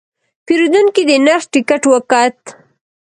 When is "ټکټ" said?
1.53-1.83